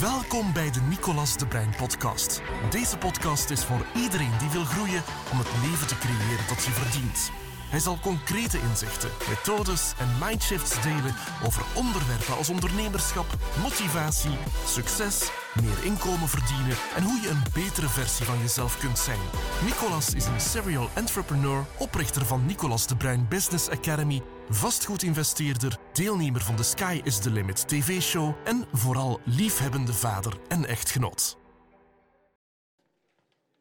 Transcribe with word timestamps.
Welkom 0.00 0.52
bij 0.52 0.70
de 0.70 0.80
Nicolas 0.80 1.36
de 1.36 1.46
Brein 1.46 1.74
podcast. 1.76 2.42
Deze 2.70 2.98
podcast 2.98 3.50
is 3.50 3.64
voor 3.64 3.86
iedereen 3.94 4.38
die 4.38 4.50
wil 4.50 4.64
groeien 4.64 5.02
om 5.32 5.38
het 5.38 5.48
leven 5.62 5.86
te 5.86 5.98
creëren 5.98 6.48
dat 6.48 6.64
je 6.64 6.70
verdient. 6.70 7.30
Hij 7.70 7.78
zal 7.78 7.98
concrete 8.02 8.58
inzichten, 8.68 9.10
methodes 9.28 9.92
en 9.98 10.08
mindshifts 10.26 10.82
delen 10.82 11.14
over 11.46 11.62
onderwerpen 11.74 12.36
als 12.36 12.48
ondernemerschap, 12.48 13.26
motivatie, 13.62 14.38
succes, 14.66 15.30
meer 15.54 15.84
inkomen 15.84 16.28
verdienen 16.28 16.76
en 16.96 17.02
hoe 17.02 17.20
je 17.20 17.28
een 17.28 17.42
betere 17.54 17.88
versie 17.88 18.26
van 18.26 18.38
jezelf 18.38 18.78
kunt 18.78 18.98
zijn. 18.98 19.18
Nicolas 19.64 20.14
is 20.14 20.26
een 20.26 20.40
serial 20.40 20.88
entrepreneur, 20.94 21.64
oprichter 21.78 22.26
van 22.26 22.46
Nicolas 22.46 22.86
de 22.86 22.96
Bruin 22.96 23.28
Business 23.28 23.68
Academy, 23.68 24.22
vastgoedinvesteerder, 24.48 25.78
deelnemer 25.92 26.40
van 26.40 26.56
de 26.56 26.62
Sky 26.62 27.00
is 27.04 27.18
the 27.18 27.30
Limit 27.30 27.68
TV-show 27.68 28.34
en 28.44 28.68
vooral 28.72 29.20
liefhebbende 29.24 29.92
vader 29.92 30.32
en 30.48 30.64
echtgenoot. 30.64 31.36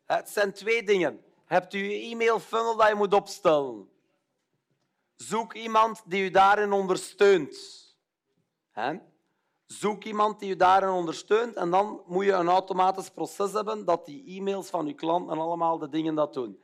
Het 0.06 0.30
zijn 0.30 0.54
twee 0.54 0.84
dingen. 0.84 1.20
Hebt 1.45 1.73
u 1.73 1.78
je 1.78 2.09
e-mail 2.12 2.40
funnel 2.40 2.76
dat 2.76 2.88
je 2.88 2.95
moet 2.95 3.14
opstellen? 3.14 3.90
Zoek 5.16 5.54
iemand 5.54 6.02
die 6.06 6.23
u 6.23 6.30
daarin 6.30 6.72
ondersteunt. 6.72 7.58
Zoek 9.67 10.03
iemand 10.03 10.39
die 10.39 10.52
u 10.52 10.55
daarin 10.55 10.89
ondersteunt 10.89 11.55
en 11.55 11.70
dan 11.70 12.02
moet 12.05 12.25
je 12.25 12.31
een 12.31 12.48
automatisch 12.48 13.09
proces 13.09 13.52
hebben 13.52 13.85
dat 13.85 14.05
die 14.05 14.38
e-mails 14.38 14.70
van 14.70 14.88
uw 14.88 14.95
klant 14.95 15.30
en 15.30 15.38
allemaal 15.38 15.77
de 15.77 15.89
dingen 15.89 16.16
dat 16.16 16.34
doen. 16.34 16.63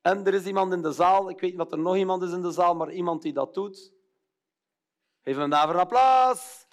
En 0.00 0.26
er 0.26 0.34
is 0.34 0.44
iemand 0.44 0.72
in 0.72 0.82
de 0.82 0.92
zaal, 0.92 1.30
ik 1.30 1.40
weet 1.40 1.50
niet 1.52 1.60
of 1.60 1.72
er 1.72 1.78
nog 1.78 1.96
iemand 1.96 2.22
is 2.22 2.32
in 2.32 2.42
de 2.42 2.50
zaal, 2.50 2.74
maar 2.74 2.90
iemand 2.90 3.22
die 3.22 3.32
dat 3.32 3.54
doet. 3.54 3.92
Geef 5.22 5.36
hem 5.36 5.50
daarvoor 5.50 5.74
een 5.74 5.80
applaus. 5.80 6.66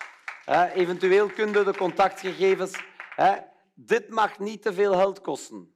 Hè? 0.46 0.72
Eventueel 0.72 1.30
kunnen 1.30 1.66
de 1.66 1.78
contactgegevens. 1.78 2.84
Dit 3.74 4.10
mag 4.10 4.40
niet 4.40 4.62
te 4.62 4.74
veel 4.74 4.94
geld 4.94 5.22
kosten. 5.22 5.74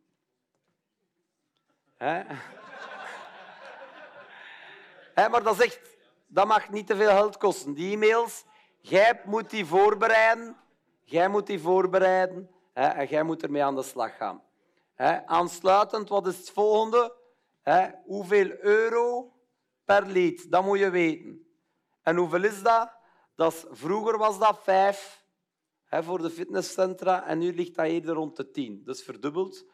Maar 5.16 5.44
dat, 5.44 5.60
echt, 5.60 5.98
dat 6.28 6.48
mag 6.48 6.70
niet 6.70 6.88
te 6.88 6.96
veel 6.96 7.10
geld 7.10 7.38
kosten. 7.38 7.74
Die 7.74 7.94
e-mails, 7.94 8.46
jij 8.84 9.22
moet 9.26 9.50
die 9.50 9.66
voorbereiden. 9.66 10.58
Jij 11.04 11.28
moet 11.28 11.48
die 11.48 11.60
voorbereiden 11.60 12.50
hè, 12.74 12.88
en 12.88 13.08
jij 13.08 13.24
moet 13.24 13.44
ermee 13.44 13.64
aan 13.64 13.76
de 13.76 13.84
slag 13.84 14.18
gaan. 14.18 14.44
Hè, 14.94 15.26
aansluitend, 15.28 16.10
wat 16.10 16.28
is 16.28 16.38
het 16.38 16.50
volgende? 16.50 17.16
Hè, 17.62 17.90
hoeveel 18.06 18.52
euro 18.60 19.34
per 19.86 20.06
lead? 20.06 20.46
Dat 20.50 20.64
moet 20.64 20.80
je 20.80 20.90
weten. 20.90 21.48
En 22.02 22.16
hoeveel 22.16 22.44
is 22.44 22.62
dat? 22.62 22.98
dat 23.36 23.54
is, 23.54 23.66
vroeger 23.70 24.18
was 24.18 24.40
dat 24.40 24.60
vijf 24.64 25.26
voor 25.90 26.22
de 26.22 26.30
fitnesscentra 26.30 27.28
en 27.28 27.38
nu 27.38 27.56
ligt 27.56 27.76
dat 27.76 27.86
eerder 27.86 28.16
rond 28.16 28.36
de 28.36 28.52
tien. 28.52 28.82
Dus 28.84 29.04
verdubbeld 29.04 29.66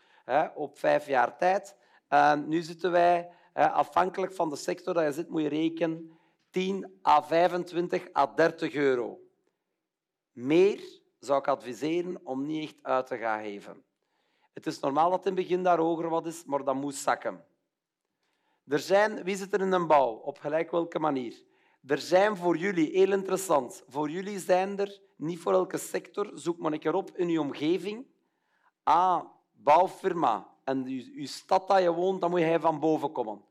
op 0.55 0.79
vijf 0.79 1.07
jaar 1.07 1.37
tijd. 1.37 1.75
En 2.07 2.47
nu 2.47 2.61
zitten 2.61 2.91
wij 2.91 3.29
afhankelijk 3.53 4.33
van 4.33 4.49
de 4.49 4.55
sector 4.55 4.93
dat 4.93 5.03
je 5.03 5.11
zit, 5.11 5.29
moet 5.29 5.41
je 5.41 5.49
rekenen 5.49 6.18
10 6.49 6.99
à 7.07 7.21
25 7.21 8.09
à 8.13 8.27
30 8.27 8.73
euro. 8.73 9.19
Meer 10.31 11.01
zou 11.19 11.39
ik 11.39 11.47
adviseren 11.47 12.19
om 12.23 12.45
niet 12.45 12.63
echt 12.63 12.75
uit 12.81 13.07
te 13.07 13.17
gaan 13.17 13.43
geven. 13.43 13.83
Het 14.53 14.65
is 14.65 14.79
normaal 14.79 15.09
dat 15.09 15.25
in 15.25 15.35
het 15.35 15.41
begin 15.41 15.63
daar 15.63 15.77
hoger 15.77 16.09
wat 16.09 16.25
is, 16.25 16.43
maar 16.45 16.63
dat 16.63 16.75
moet 16.75 16.95
zakken. 16.95 17.45
Er 18.67 18.79
zijn, 18.79 19.23
wie 19.23 19.35
zit 19.35 19.53
er 19.53 19.61
in 19.61 19.71
een 19.71 19.87
bouw? 19.87 20.13
Op 20.13 20.37
gelijk 20.37 20.71
welke 20.71 20.99
manier? 20.99 21.43
Er 21.85 21.97
zijn 21.97 22.37
voor 22.37 22.57
jullie, 22.57 22.91
heel 22.91 23.11
interessant, 23.11 23.83
voor 23.87 24.09
jullie 24.09 24.39
zijn 24.39 24.79
er, 24.79 25.01
niet 25.15 25.39
voor 25.39 25.53
elke 25.53 25.77
sector, 25.77 26.31
zoek 26.33 26.57
maar 26.57 26.73
een 26.73 26.79
keer 26.79 26.93
op 26.93 27.17
in 27.17 27.29
je 27.29 27.41
omgeving. 27.41 28.07
Ah, 28.83 29.25
bouwfirma. 29.51 30.57
En 30.63 30.87
je, 30.87 31.21
je 31.21 31.27
stad 31.27 31.67
dat 31.67 31.81
je 31.81 31.93
woont, 31.93 32.21
dan 32.21 32.29
moet 32.29 32.39
je 32.39 32.59
van 32.59 32.79
boven 32.79 33.11
komen 33.11 33.41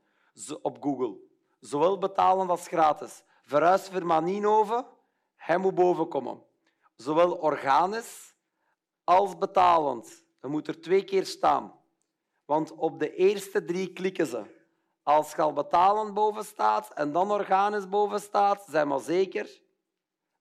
op 0.61 0.83
Google. 0.83 1.28
Zowel 1.59 1.97
betalen 1.97 2.49
als 2.49 2.67
gratis. 2.67 3.23
Verhuisfirma 3.43 4.19
Nienhoven, 4.19 4.85
hij 5.35 5.57
moet 5.57 5.75
boven 5.75 6.07
komen. 6.07 6.43
Zowel 6.95 7.31
organisch 7.31 8.35
als 9.03 9.37
betalend. 9.37 10.23
Je 10.41 10.47
moet 10.47 10.67
er 10.67 10.81
twee 10.81 11.03
keer 11.03 11.25
staan. 11.25 11.79
Want 12.45 12.71
op 12.71 12.99
de 12.99 13.15
eerste 13.15 13.65
drie 13.65 13.93
klikken 13.93 14.25
ze. 14.25 14.57
Als 15.03 15.31
je 15.31 15.41
al 15.41 15.53
betalend 15.53 16.13
boven 16.13 16.45
staat 16.45 16.93
en 16.93 17.11
dan 17.11 17.31
organisch 17.31 17.89
boven 17.89 18.19
staat, 18.19 18.65
zijn 18.67 18.87
maar 18.87 18.99
zeker, 18.99 19.61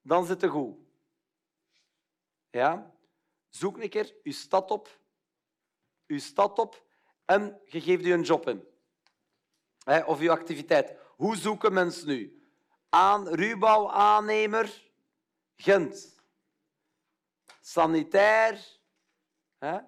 dan 0.02 0.26
zit 0.26 0.40
het 0.40 0.50
goed. 0.50 0.76
Ja? 2.50 2.94
Zoek 3.48 3.78
een 3.78 3.88
keer 3.88 4.14
je 4.22 4.32
stad 4.32 4.70
op, 4.70 5.00
je 6.06 6.18
stad 6.18 6.58
op 6.58 6.82
en 7.24 7.60
je 7.64 7.80
geeft 7.80 8.04
je 8.04 8.12
een 8.12 8.22
job 8.22 8.48
in 8.48 8.66
of 10.06 10.20
uw 10.20 10.30
activiteit. 10.30 10.96
Hoe 11.18 11.36
zoeken 11.36 11.72
mensen 11.72 12.06
nu? 12.06 12.42
Aan 12.88 13.28
ruwbouwaannemer 13.28 14.82
Gent. 15.56 16.16
Sanitair. 17.60 18.78
Hè? 19.58 19.78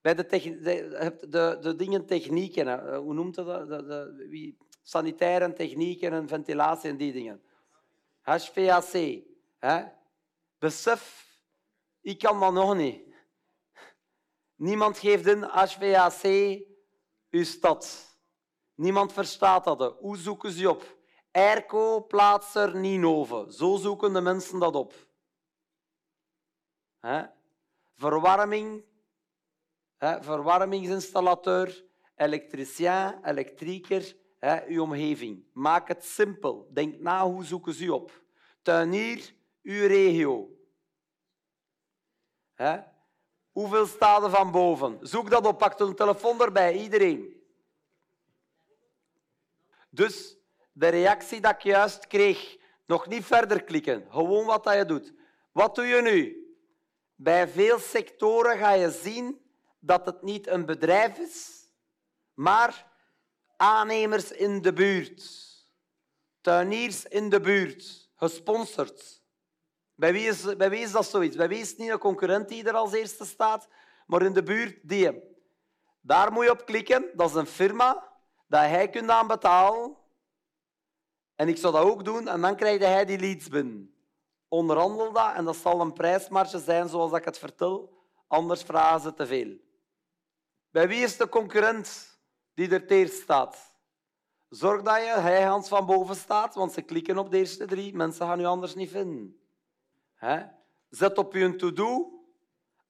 Bij 0.00 0.14
de, 0.14 0.26
de, 0.26 1.16
de, 1.28 1.58
de 1.60 1.76
dingen 1.76 2.06
technieken. 2.06 2.66
Hè? 2.66 2.96
Hoe 2.96 3.14
noemt 3.14 3.34
dat? 3.34 3.68
De, 3.68 4.26
wie? 4.28 4.58
Sanitaire 4.82 5.52
technieken 5.52 6.12
en 6.12 6.28
ventilatie 6.28 6.90
en 6.90 6.96
die 6.96 7.12
dingen. 7.12 7.42
HVAC. 8.20 9.22
Hè? 9.58 9.84
Besef, 10.58 11.26
ik 12.00 12.18
kan 12.18 12.40
dat 12.40 12.52
nog 12.52 12.76
niet. 12.76 13.02
Niemand 14.54 14.98
geeft 14.98 15.26
in 15.26 15.42
HVAC 15.42 16.22
uw 17.30 17.44
stad. 17.44 18.13
Niemand 18.74 19.12
verstaat 19.12 19.64
dat. 19.64 19.96
Hoe 19.98 20.16
zoeken 20.16 20.50
ze 20.50 20.70
op? 20.70 20.96
Airco, 21.32 22.00
plaatser, 22.00 22.76
Ninove. 22.76 23.46
Zo 23.52 23.76
zoeken 23.76 24.12
de 24.12 24.20
mensen 24.20 24.58
dat 24.58 24.74
op. 24.74 24.94
Verwarming, 27.94 28.84
verwarmingsinstallateur, 29.98 31.84
elektricien, 32.16 33.24
elektrieker, 33.24 34.16
uw 34.66 34.82
omgeving. 34.82 35.46
Maak 35.52 35.88
het 35.88 36.04
simpel. 36.04 36.68
Denk 36.72 37.00
na, 37.00 37.24
hoe 37.24 37.44
zoeken 37.44 37.74
ze 37.74 37.94
op? 37.94 38.22
Tuinier, 38.62 39.34
uw 39.62 39.86
regio. 39.86 40.48
Hoeveel 43.50 43.86
staat 43.86 44.30
van 44.30 44.50
boven? 44.50 44.98
Zoek 45.00 45.30
dat 45.30 45.46
op, 45.46 45.58
pak 45.58 45.78
een 45.78 45.94
telefoon 45.94 46.40
erbij, 46.40 46.76
iedereen. 46.76 47.33
Dus 49.94 50.36
de 50.72 50.88
reactie 50.88 51.40
dat 51.40 51.54
ik 51.54 51.62
juist 51.62 52.06
kreeg, 52.06 52.56
nog 52.86 53.06
niet 53.06 53.24
verder 53.24 53.64
klikken, 53.64 54.06
gewoon 54.10 54.46
wat 54.46 54.64
dat 54.64 54.74
je 54.74 54.84
doet. 54.84 55.12
Wat 55.52 55.74
doe 55.74 55.86
je 55.86 56.02
nu? 56.02 56.46
Bij 57.14 57.48
veel 57.48 57.78
sectoren 57.78 58.58
ga 58.58 58.72
je 58.72 58.90
zien 58.90 59.40
dat 59.78 60.06
het 60.06 60.22
niet 60.22 60.46
een 60.46 60.66
bedrijf 60.66 61.18
is, 61.18 61.68
maar 62.34 62.86
aannemers 63.56 64.32
in 64.32 64.62
de 64.62 64.72
buurt, 64.72 65.22
tuiniers 66.40 67.04
in 67.04 67.28
de 67.28 67.40
buurt, 67.40 68.10
gesponsord. 68.14 69.22
Bij 69.94 70.12
wie, 70.12 70.28
is, 70.28 70.56
bij 70.56 70.70
wie 70.70 70.80
is 70.80 70.92
dat 70.92 71.06
zoiets? 71.06 71.36
Bij 71.36 71.48
wie 71.48 71.60
is 71.60 71.68
het 71.68 71.78
niet 71.78 71.90
een 71.90 71.98
concurrent 71.98 72.48
die 72.48 72.64
er 72.64 72.74
als 72.74 72.92
eerste 72.92 73.24
staat, 73.24 73.68
maar 74.06 74.22
in 74.22 74.32
de 74.32 74.42
buurt 74.42 74.78
die. 74.82 75.22
Daar 76.00 76.32
moet 76.32 76.44
je 76.44 76.50
op 76.50 76.66
klikken. 76.66 77.10
Dat 77.14 77.28
is 77.28 77.36
een 77.36 77.46
firma 77.46 78.13
dat 78.46 78.60
hij 78.60 78.90
kunt 78.90 79.10
aan 79.10 79.26
betalen. 79.26 79.96
En 81.34 81.48
ik 81.48 81.56
zou 81.56 81.72
dat 81.72 81.82
ook 81.82 82.04
doen 82.04 82.28
en 82.28 82.40
dan 82.40 82.56
krijgt 82.56 82.84
hij 82.84 83.04
die 83.04 83.18
leads 83.18 83.48
binnen. 83.48 83.94
Onderhandel 84.48 85.12
dat 85.12 85.34
en 85.34 85.44
dat 85.44 85.56
zal 85.56 85.80
een 85.80 85.92
prijsmarge 85.92 86.58
zijn 86.58 86.88
zoals 86.88 87.12
ik 87.12 87.24
het 87.24 87.38
vertel. 87.38 87.92
Anders 88.26 88.62
vragen 88.62 89.00
ze 89.00 89.14
te 89.14 89.26
veel. 89.26 89.56
Bij 90.70 90.88
wie 90.88 91.02
is 91.02 91.16
de 91.16 91.28
concurrent 91.28 92.18
die 92.54 92.68
er 92.68 92.86
eerst 92.86 93.22
staat? 93.22 93.72
Zorg 94.48 94.82
dat 94.82 94.96
je 94.96 95.10
hij 95.10 95.42
Hans 95.42 95.68
van 95.68 95.86
boven 95.86 96.16
staat, 96.16 96.54
want 96.54 96.72
ze 96.72 96.82
klikken 96.82 97.18
op 97.18 97.30
de 97.30 97.38
eerste 97.38 97.66
drie. 97.66 97.94
Mensen 97.94 98.26
gaan 98.26 98.40
u 98.40 98.44
anders 98.44 98.74
niet 98.74 98.90
vinden. 98.90 99.40
Zet 100.88 101.18
op 101.18 101.32
je 101.32 101.56
to-do, 101.56 102.20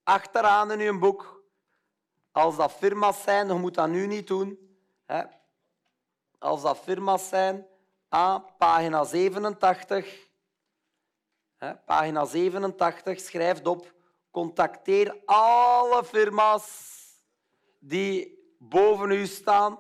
achteraan 0.03 0.71
in 0.71 0.79
je 0.79 0.99
boek. 0.99 1.43
Als 2.31 2.57
dat 2.57 2.73
firma's 2.73 3.23
zijn, 3.23 3.47
je 3.47 3.55
moet 3.55 3.75
dat 3.75 3.89
nu 3.89 4.07
niet 4.07 4.27
doen 4.27 4.59
als 6.45 6.63
dat 6.63 6.79
firma's 6.79 7.29
zijn, 7.29 7.67
A, 8.15 8.39
pagina 8.39 9.05
87. 9.05 10.29
Hè, 11.57 11.77
pagina 11.77 12.25
87 12.25 13.21
schrijft 13.21 13.67
op, 13.67 13.95
contacteer 14.31 15.23
alle 15.25 16.05
firma's 16.05 16.93
die 17.79 18.39
boven 18.59 19.11
u 19.11 19.27
staan, 19.27 19.79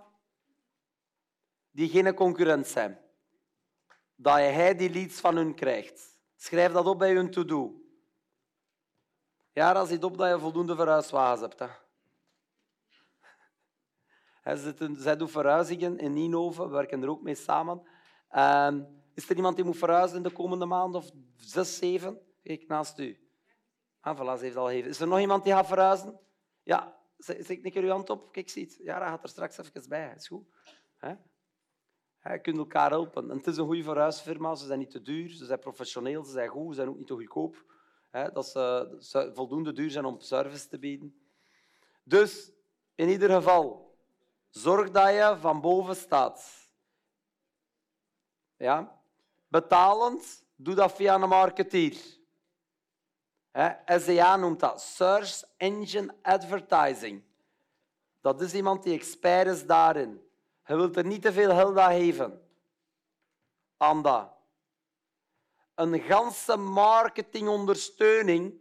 die 1.70 1.88
geen 1.88 2.14
concurrent 2.14 2.66
zijn. 2.66 3.00
Dat 4.16 4.34
hij 4.34 4.76
die 4.76 4.90
leads 4.90 5.20
van 5.20 5.36
hun 5.36 5.54
krijgt. 5.54 6.20
Schrijf 6.36 6.72
dat 6.72 6.86
op 6.86 6.98
bij 6.98 7.14
hun 7.14 7.30
to-do. 7.30 7.82
Ja, 9.52 9.72
dat 9.72 9.88
ziet 9.88 10.04
op 10.04 10.16
dat 10.16 10.28
je 10.28 10.38
voldoende 10.38 10.76
verhuiswagens 10.76 11.40
hebt. 11.40 11.58
Hè. 11.58 11.66
Zij 14.96 15.16
doen 15.16 15.28
verhuizingen 15.28 15.98
in 15.98 16.12
Nienhoven, 16.12 16.64
we 16.64 16.72
werken 16.72 17.02
er 17.02 17.08
ook 17.08 17.22
mee 17.22 17.34
samen. 17.34 17.82
Ehm, 18.28 18.82
is 19.14 19.28
er 19.28 19.36
iemand 19.36 19.56
die 19.56 19.64
moet 19.64 19.76
verhuizen 19.76 20.16
in 20.16 20.22
de 20.22 20.32
komende 20.32 20.66
maand 20.66 20.94
of 20.94 21.10
zes, 21.36 21.76
zeven? 21.76 22.18
Kijk 22.42 22.66
naast 22.66 22.98
u. 22.98 23.18
Ah, 24.00 24.40
heeft 24.40 24.56
al 24.56 24.70
even. 24.70 24.90
Is 24.90 25.00
er 25.00 25.06
nog 25.06 25.20
iemand 25.20 25.44
die 25.44 25.52
gaat 25.52 25.66
verhuizen? 25.66 26.18
Ja, 26.62 26.96
zeg 27.18 27.48
ik 27.48 27.74
een 27.74 27.84
uw 27.84 27.90
hand 27.90 28.10
op. 28.10 28.32
Kijk, 28.32 28.48
ziet. 28.48 28.80
Ja, 28.82 28.98
dat 28.98 29.08
gaat 29.08 29.22
er 29.22 29.28
straks 29.28 29.58
even 29.58 29.88
bij. 29.88 30.12
Is 30.16 30.26
goed. 30.26 30.46
He? 30.96 31.14
Je 32.32 32.40
kunt 32.40 32.56
elkaar 32.56 32.90
helpen. 32.90 33.30
En 33.30 33.36
het 33.36 33.46
is 33.46 33.56
een 33.56 33.66
goede 33.66 33.82
verhuisfirma. 33.82 34.54
Ze 34.54 34.66
zijn 34.66 34.78
niet 34.78 34.90
te 34.90 35.02
duur, 35.02 35.30
ze 35.30 35.44
zijn 35.44 35.58
professioneel, 35.58 36.24
ze 36.24 36.32
zijn 36.32 36.48
goed, 36.48 36.68
ze 36.68 36.74
zijn 36.74 36.88
ook 36.88 36.96
niet 36.96 37.06
te 37.06 37.14
goedkoop. 37.14 37.64
Dat 38.32 38.46
ze 38.46 39.30
voldoende 39.34 39.72
duur 39.72 39.90
zijn 39.90 40.04
om 40.04 40.20
service 40.20 40.68
te 40.68 40.78
bieden. 40.78 41.18
Dus, 42.04 42.52
in 42.94 43.08
ieder 43.08 43.30
geval, 43.30 43.93
zorg 44.54 44.90
dat 44.90 45.08
je 45.08 45.36
van 45.40 45.60
boven 45.60 45.96
staat. 45.96 46.68
Ja? 48.56 49.00
Betalend, 49.48 50.44
doe 50.56 50.74
dat 50.74 50.92
via 50.92 51.14
een 51.14 51.28
marketeer. 51.28 51.96
SEA 53.86 54.36
noemt 54.36 54.60
dat 54.60 54.82
Search 54.82 55.42
Engine 55.56 56.14
Advertising. 56.22 57.22
Dat 58.20 58.40
is 58.40 58.54
iemand 58.54 58.82
die 58.82 58.94
expert 58.94 59.46
is 59.46 59.66
daarin. 59.66 60.28
Je 60.66 60.76
wilt 60.76 60.96
er 60.96 61.04
niet 61.06 61.22
te 61.22 61.32
veel 61.32 61.50
geld 61.50 61.78
aan 61.78 61.92
geven. 61.92 62.48
Aan 63.76 64.02
dat. 64.02 64.32
Een 65.74 66.00
ganse 66.00 66.56
marketingondersteuning. 66.56 68.52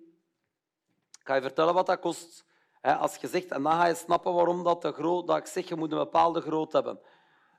Ik 1.19 1.27
ga 1.27 1.35
je 1.35 1.41
vertellen 1.41 1.73
wat 1.73 1.85
dat 1.85 1.99
kost. 1.99 2.45
Als 2.83 3.15
je 3.15 3.27
zegt, 3.27 3.51
en 3.51 3.63
dan 3.63 3.71
ga 3.71 3.85
je 3.85 3.95
snappen 3.95 4.33
waarom 4.33 4.63
dat, 4.63 4.81
de 4.81 4.91
groot, 4.91 5.27
dat 5.27 5.37
ik 5.37 5.45
zeg, 5.45 5.67
je 5.67 5.75
moet 5.75 5.91
een 5.91 5.97
bepaalde 5.97 6.41
grootte 6.41 6.75
hebben. 6.75 6.99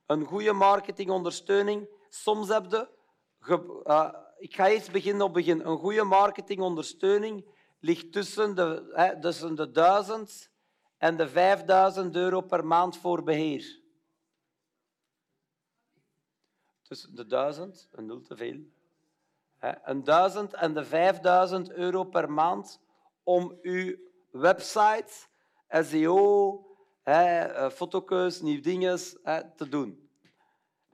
Een 0.06 0.24
goede 0.24 0.52
marketingondersteuning. 0.52 1.88
Soms 2.08 2.48
heb 2.48 2.70
je 2.70 2.88
uh, 3.84 4.14
ik 4.38 4.54
ga 4.54 4.66
eens 4.66 4.90
beginnen 4.90 5.26
op 5.26 5.32
begin. 5.32 5.66
Een 5.66 5.78
goede 5.78 6.02
marketingondersteuning 6.02 7.46
ligt 7.80 8.12
tussen 8.12 8.54
de, 8.54 9.16
tussen 9.20 9.54
de 9.54 9.70
1000 9.70 10.50
en 10.98 11.16
de 11.16 11.28
5000 11.28 12.16
euro 12.16 12.40
per 12.40 12.66
maand 12.66 12.96
voor 12.96 13.22
beheer. 13.22 13.82
Tussen 16.82 17.14
de 17.14 17.26
1000, 17.26 17.88
een 17.92 18.06
nul 18.06 18.20
te 18.20 18.36
veel. 18.36 18.60
Een 19.58 20.04
1000 20.04 20.54
en 20.54 20.74
de 20.74 20.84
5000 20.84 21.70
euro 21.70 22.04
per 22.04 22.30
maand 22.30 22.80
om 23.22 23.58
uw 23.62 23.96
website, 24.34 25.12
SEO, 25.68 26.66
eh, 27.02 27.70
fotokeus, 27.70 28.40
nieuw 28.40 28.60
dinges 28.60 29.16
te 29.56 29.68
doen. 29.68 30.10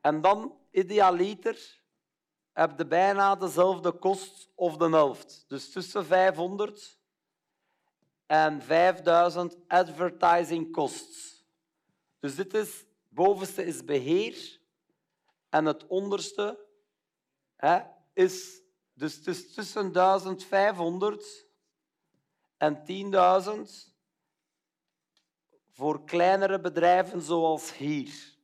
En 0.00 0.20
dan 0.20 0.58
idealiter 0.70 1.82
heb 2.52 2.78
je 2.78 2.86
bijna 2.86 3.34
dezelfde 3.34 3.92
kost 3.92 4.50
of 4.54 4.76
de 4.76 4.88
helft. 4.88 5.44
Dus 5.48 5.72
tussen 5.72 6.04
500 6.04 6.98
en 8.26 8.62
5000 8.62 9.56
advertising 9.68 10.72
costs. 10.72 11.44
Dus 12.20 12.34
dit 12.34 12.54
is, 12.54 12.84
bovenste 13.08 13.64
is 13.64 13.84
beheer 13.84 14.60
en 15.48 15.64
het 15.64 15.86
onderste 15.86 16.66
hè, 17.56 17.80
is, 18.12 18.62
dus 18.92 19.14
het 19.14 19.26
is 19.26 19.54
tussen 19.54 19.92
1500 19.92 21.48
en 22.60 22.82
10.000 23.86 23.90
voor 25.70 26.04
kleinere 26.04 26.60
bedrijven 26.60 27.20
zoals 27.20 27.76
hier. 27.76 28.38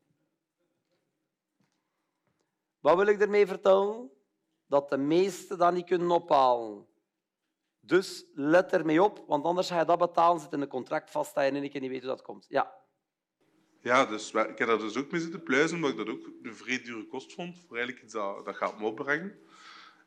Wat 2.81 2.97
wil 2.97 3.07
ik 3.07 3.21
ermee 3.21 3.47
vertellen? 3.47 4.11
Dat 4.67 4.89
de 4.89 4.97
meesten 4.97 5.59
dat 5.59 5.73
niet 5.73 5.87
kunnen 5.87 6.11
ophalen. 6.11 6.87
Dus 7.81 8.25
let 8.35 8.73
ermee 8.73 9.03
op, 9.03 9.25
want 9.27 9.45
anders 9.45 9.69
ga 9.69 9.79
je 9.79 9.85
dat 9.85 9.99
betalen, 9.99 10.41
zit 10.41 10.53
in 10.53 10.61
een 10.61 10.69
contract 10.69 11.11
vast 11.11 11.35
dat 11.35 11.45
je 11.45 11.51
in 11.51 11.57
één 11.57 11.71
keer 11.71 11.81
niet 11.81 11.91
weet 11.91 12.01
hoe 12.01 12.11
dat 12.11 12.23
komt. 12.23 12.47
Ja. 12.49 12.75
Ja, 13.81 14.07
dus 14.07 14.33
ik 14.33 14.59
heb 14.59 14.69
daar 14.69 14.79
dus 14.79 14.97
ook 14.97 15.11
mee 15.11 15.21
zitten 15.21 15.43
pluizen, 15.43 15.77
omdat 15.77 15.91
ik 15.91 15.97
dat 15.97 16.09
ook 16.09 16.27
een 16.43 16.55
vrij 16.55 16.83
dure 16.83 17.07
kost 17.07 17.33
vond. 17.33 17.59
Voor 17.59 17.77
eigenlijk 17.77 18.13
dat, 18.13 18.45
dat 18.45 18.57
gaat 18.57 18.79
me 18.79 18.87
opbrengen. 18.87 19.39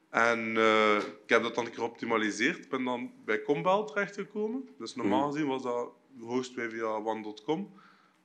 En 0.09 0.39
uh, 0.39 0.97
ik 0.97 1.29
heb 1.29 1.43
dat 1.43 1.55
dan 1.55 1.65
een 1.65 1.71
keer 1.71 1.79
geoptimaliseerd. 1.79 2.57
Ik 2.57 2.69
ben 2.69 2.83
dan 2.83 3.11
bij 3.25 3.41
Combel 3.41 3.85
terechtgekomen. 3.85 4.69
Dus 4.77 4.95
normaal 4.95 5.27
mhm. 5.27 5.31
gezien 5.31 5.47
was 5.47 5.63
dat 5.63 5.91
host 6.19 6.53
via 6.53 6.85
one.com. 6.85 7.73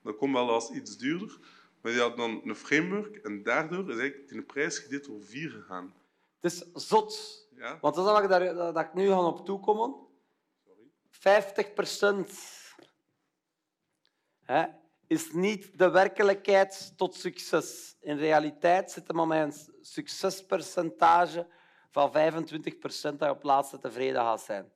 Dat 0.02 0.16
Combel 0.16 0.46
was 0.46 0.70
iets 0.70 0.96
duurder. 0.96 1.38
Maar 1.81 1.92
die 1.92 2.00
had 2.00 2.16
dan 2.16 2.40
een 2.44 2.56
framework 2.56 3.16
en 3.16 3.42
daardoor 3.42 3.90
is 3.90 3.98
eigenlijk 3.98 4.28
de 4.28 4.42
prijs 4.42 4.78
gedeeld 4.78 5.04
door 5.04 5.22
vier 5.22 5.50
gegaan. 5.50 5.94
Het 6.40 6.52
is 6.52 6.64
zot. 6.72 7.42
Ja? 7.56 7.78
Want 7.81 7.94
dat 7.94 8.06
is 8.06 8.28
wat 8.28 8.40
ik, 8.42 8.56
dat 8.56 8.78
ik 8.78 8.94
nu 8.94 9.08
ga 9.08 9.26
op 9.26 9.44
toekomen. 9.46 9.94
Sorry. 10.64 10.82
50 11.10 11.72
procent 11.72 12.31
is 15.06 15.32
niet 15.32 15.78
de 15.78 15.90
werkelijkheid 15.90 16.92
tot 16.96 17.14
succes. 17.14 17.96
In 18.00 18.16
realiteit 18.16 18.90
zit 18.90 19.08
er 19.08 19.14
maar 19.14 19.42
een 19.42 19.54
succespercentage 19.81 21.46
van 21.94 22.12
25 22.12 22.79
procent 22.79 23.19
dat 23.19 23.29
je 23.29 23.35
op 23.35 23.43
laatste 23.43 23.79
tevreden 23.79 24.20
gaat 24.20 24.41
zijn. 24.41 24.73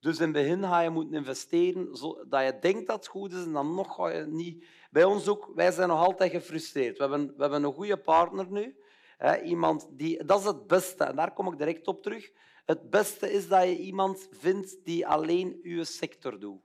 Dus 0.00 0.18
in 0.18 0.22
het 0.22 0.32
begin 0.32 0.62
ga 0.62 0.80
je 0.80 0.90
moeten 0.90 1.14
investeren 1.14 1.96
zodat 1.96 2.44
je 2.44 2.58
denkt 2.60 2.86
dat 2.86 2.96
het 2.96 3.06
goed 3.06 3.32
is 3.32 3.44
en 3.44 3.52
dan 3.52 3.74
nog 3.74 3.94
ga 3.94 4.08
je 4.08 4.26
niet. 4.26 4.66
Bij 4.90 5.04
ons 5.04 5.28
ook, 5.28 5.50
wij 5.54 5.70
zijn 5.70 5.88
nog 5.88 5.98
altijd 5.98 6.30
gefrustreerd. 6.30 6.96
We 6.96 7.02
hebben, 7.02 7.26
we 7.26 7.42
hebben 7.42 7.64
een 7.64 7.72
goede 7.72 7.96
partner 7.96 8.50
nu. 8.50 8.78
Hè, 9.16 9.42
iemand 9.42 9.88
die, 9.90 10.24
dat 10.24 10.38
is 10.38 10.44
het 10.44 10.66
beste 10.66 11.04
en 11.04 11.16
daar 11.16 11.32
kom 11.32 11.52
ik 11.52 11.58
direct 11.58 11.86
op 11.86 12.02
terug. 12.02 12.30
Het 12.64 12.90
beste 12.90 13.32
is 13.32 13.48
dat 13.48 13.62
je 13.62 13.78
iemand 13.78 14.28
vindt 14.30 14.84
die 14.84 15.06
alleen 15.06 15.58
je 15.62 15.84
sector 15.84 16.40
doet. 16.40 16.60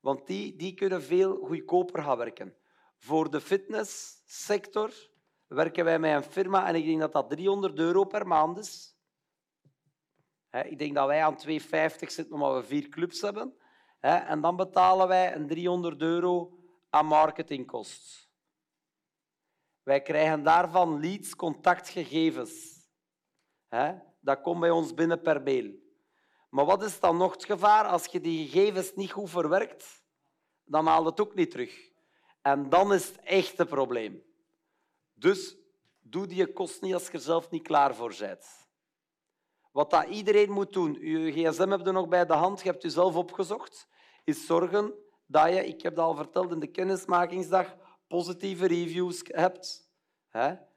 Want 0.00 0.26
die, 0.26 0.56
die 0.56 0.74
kunnen 0.74 1.02
veel 1.02 1.36
goedkoper 1.36 2.02
gaan 2.02 2.18
werken. 2.18 2.56
Voor 2.96 3.30
de 3.30 3.40
fitnesssector 3.40 5.10
werken 5.52 5.84
wij 5.84 5.98
met 5.98 6.14
een 6.14 6.30
firma 6.30 6.66
en 6.66 6.74
ik 6.74 6.84
denk 6.84 7.00
dat 7.00 7.12
dat 7.12 7.30
300 7.30 7.78
euro 7.78 8.04
per 8.04 8.26
maand 8.26 8.58
is. 8.58 8.96
Ik 10.50 10.78
denk 10.78 10.94
dat 10.94 11.06
wij 11.06 11.24
aan 11.24 11.38
2,50 11.48 11.56
zitten 11.96 12.32
omdat 12.32 12.54
we 12.54 12.62
vier 12.62 12.88
clubs 12.88 13.20
hebben. 13.20 13.56
En 14.00 14.40
dan 14.40 14.56
betalen 14.56 15.08
wij 15.08 15.34
een 15.34 15.46
300 15.46 16.00
euro 16.00 16.58
aan 16.90 17.06
marketingkost. 17.06 18.30
Wij 19.82 20.02
krijgen 20.02 20.42
daarvan 20.42 21.00
leads, 21.00 21.36
contactgegevens. 21.36 22.80
Dat 24.20 24.40
komt 24.40 24.60
bij 24.60 24.70
ons 24.70 24.94
binnen 24.94 25.20
per 25.20 25.42
mail. 25.42 25.80
Maar 26.50 26.64
wat 26.64 26.82
is 26.82 27.00
dan 27.00 27.16
nog 27.16 27.32
het 27.32 27.44
gevaar? 27.44 27.84
Als 27.84 28.06
je 28.06 28.20
die 28.20 28.48
gegevens 28.48 28.94
niet 28.94 29.10
goed 29.10 29.30
verwerkt, 29.30 30.04
dan 30.64 30.86
haal 30.86 31.04
het 31.04 31.20
ook 31.20 31.34
niet 31.34 31.50
terug. 31.50 31.90
En 32.42 32.68
dan 32.68 32.92
is 32.92 33.06
het 33.06 33.20
echt 33.20 33.58
een 33.58 33.66
probleem. 33.66 34.22
Dus 35.22 35.56
doe 36.00 36.26
die 36.26 36.52
kost 36.52 36.82
niet 36.82 36.94
als 36.94 37.06
je 37.06 37.12
er 37.12 37.20
zelf 37.20 37.50
niet 37.50 37.62
klaar 37.62 37.94
voor 37.94 38.14
bent. 38.18 38.46
Wat 39.72 39.90
dat 39.90 40.08
iedereen 40.08 40.50
moet 40.50 40.72
doen, 40.72 40.92
je 40.92 41.32
gsm 41.32 41.68
hebt 41.68 41.86
er 41.86 41.92
nog 41.92 42.08
bij 42.08 42.26
de 42.26 42.32
hand, 42.32 42.60
je 42.60 42.68
hebt 42.68 42.82
jezelf 42.82 43.16
opgezocht, 43.16 43.88
is 44.24 44.46
zorgen 44.46 44.94
dat 45.26 45.48
je, 45.48 45.66
ik 45.66 45.82
heb 45.82 45.94
dat 45.94 46.04
al 46.04 46.14
verteld 46.14 46.52
in 46.52 46.60
de 46.60 46.66
kennismakingsdag, 46.66 47.76
positieve 48.08 48.66
reviews 48.66 49.22
hebt. 49.24 49.90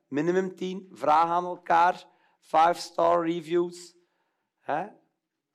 Minimum 0.08 0.56
10. 0.56 0.90
Vraag 0.92 1.30
aan 1.30 1.46
elkaar. 1.46 2.06
5-star 2.42 3.26
reviews. 3.26 3.96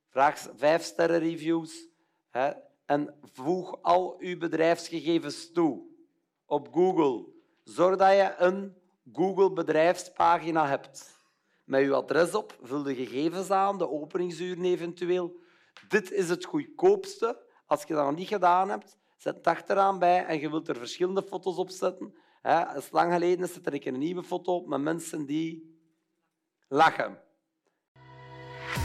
Vraag 0.08 0.48
5-sterren 0.48 1.18
reviews. 1.18 1.88
En 2.86 3.18
voeg 3.20 3.82
al 3.82 4.16
uw 4.18 4.38
bedrijfsgegevens 4.38 5.52
toe 5.52 5.86
op 6.46 6.72
Google. 6.72 7.38
Zorg 7.64 7.96
dat 7.96 8.10
je 8.10 8.34
een 8.38 8.76
Google 9.12 9.52
bedrijfspagina 9.52 10.66
hebt 10.66 11.18
met 11.64 11.82
je 11.82 11.94
adres 11.94 12.34
op, 12.34 12.58
vul 12.62 12.82
de 12.82 12.94
gegevens 12.94 13.50
aan, 13.50 13.78
de 13.78 13.88
openingsuren 13.88 14.64
eventueel. 14.64 15.40
Dit 15.88 16.10
is 16.10 16.28
het 16.28 16.44
goedkoopste. 16.44 17.42
Als 17.66 17.82
je 17.82 17.94
dat 17.94 18.04
nog 18.04 18.16
niet 18.16 18.28
gedaan 18.28 18.68
hebt, 18.68 18.98
zet 19.16 19.36
het 19.36 19.46
achteraan 19.46 19.98
bij 19.98 20.24
en 20.24 20.40
je 20.40 20.50
wilt 20.50 20.68
er 20.68 20.76
verschillende 20.76 21.22
foto's 21.22 21.56
op 21.56 21.70
zetten. 21.70 22.14
Het 22.42 22.76
is 22.76 22.90
lang 22.90 23.12
geleden, 23.12 23.48
zet 23.48 23.66
er 23.66 23.86
een 23.86 23.98
nieuwe 23.98 24.22
foto 24.22 24.54
op 24.54 24.66
met 24.66 24.80
mensen 24.80 25.26
die 25.26 25.78
lachen. 26.68 27.18